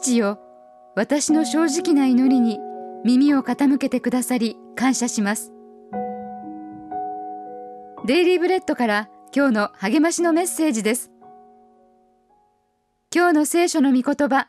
[0.00, 0.38] 父よ。
[0.96, 2.58] 私の正直な祈りに
[3.04, 5.52] 耳を傾けてくださり感謝します。
[8.06, 11.10] デイリーブレッドから今日の励ましのメッセージです。
[13.14, 14.48] 今日の聖書の御言葉。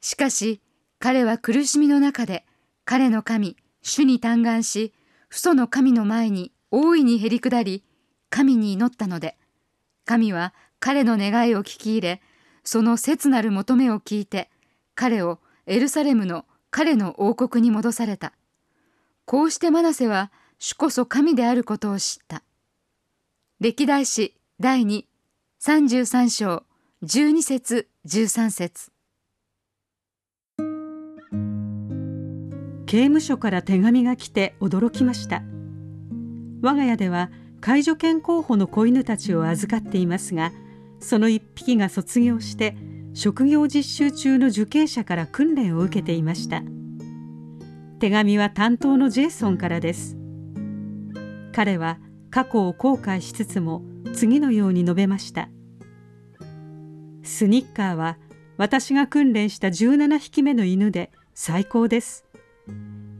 [0.00, 0.62] しかし
[1.00, 2.46] 彼は苦しみの中で
[2.84, 4.94] 彼の神主に嘆願し
[5.28, 7.84] 父祖の神の前に大いにへり下り
[8.30, 9.36] 神に祈ったので
[10.04, 12.22] 神は彼の願いを聞き入れ
[12.64, 14.50] その切なる求めを聞いて
[14.94, 18.32] 彼をエルサレムの彼の王国に戻された。
[19.24, 22.42] こうしてマナセは主こそ神であることを知った。
[23.60, 26.64] 歴代史第233章
[27.04, 28.92] 12節13節。
[32.86, 35.42] 刑務所から手紙が来て驚きました。
[36.62, 40.52] 我が家では介助犬候補の子犬たちを預かっていますが
[41.00, 42.76] その一匹が卒業して
[43.14, 46.62] 職業実習中の受刑者から訓練を受けていました。
[47.98, 50.16] 手紙は担当のジェイソンからです。
[51.52, 51.98] 彼は
[52.30, 55.48] 過去を後悔しつつも次のように述べました。
[57.22, 58.18] スニッカーは
[58.56, 62.24] 私が訓練した17匹目の犬で最高です。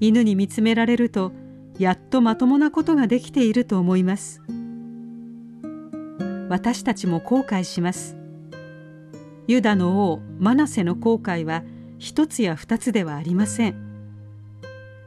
[0.00, 1.32] 犬に見つめられると
[1.78, 4.40] やっとまともなことができていると思います。
[6.50, 8.16] 私たちも後悔します。
[9.46, 11.62] ユダの王マナセの後悔は
[12.00, 13.76] 一つや二つではありません。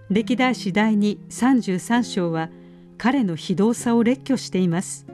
[0.10, 2.50] 歴代史第233章は
[2.98, 5.06] 彼の非道さを列挙しています。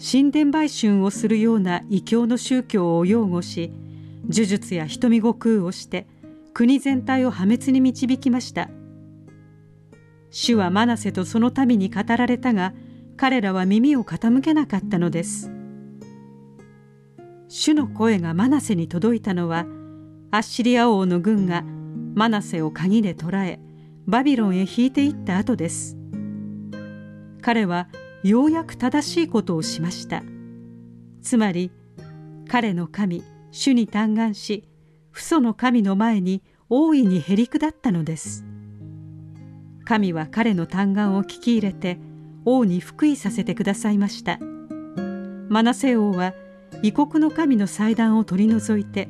[0.00, 3.70] 神殿売春をするような異教の宗教を擁護し
[4.30, 6.06] 呪術や瞳悟空をして
[6.54, 8.70] 国全体を破滅に導きました。
[10.30, 12.72] 主はマナセとその民に語られたが
[13.16, 15.50] 彼らは耳を傾けなかったのです。
[17.48, 19.66] 主の声がマナセに届いたのは
[20.30, 21.62] アッシリア王の軍が
[22.14, 23.60] マナセを鍵で捕らえ
[24.06, 25.96] バビロンへ引いていった後です。
[27.40, 27.88] 彼は
[28.22, 30.22] ようやく正しいことをしました。
[31.22, 31.70] つまり
[32.48, 34.68] 彼の神主に嘆願し
[35.12, 38.44] 父祖の神の前に大いにへり下ったのです。
[39.84, 41.98] 神は彼の嘆願を聞き入れて
[42.48, 44.38] 王に福井させてくださいました。
[45.48, 46.32] マナセ王は
[46.82, 49.08] 異国の神の祭壇を取り除いて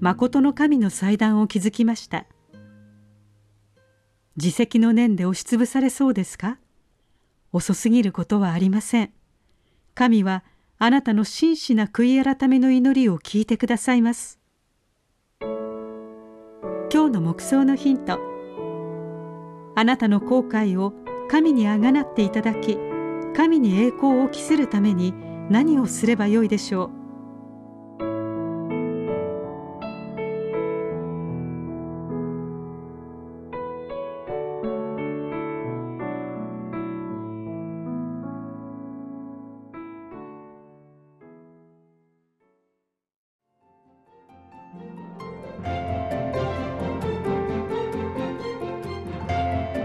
[0.00, 2.26] 誠の神の祭壇を築きました。
[4.36, 6.58] 自責の念で押しつぶされそうですか？
[7.52, 9.12] 遅すぎることはありません。
[9.94, 10.42] 神は
[10.78, 14.40] あなたの真摯な悔い改めの祈りを聞いてくださいます。
[15.40, 18.18] 今日の目想のヒント。
[19.76, 20.92] あなたの後悔を
[21.32, 22.76] 神にあがなっていただき
[23.34, 25.14] 神に栄光を期するために
[25.48, 27.02] 何をすればよいでしょう。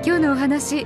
[0.04, 0.86] 今日のお話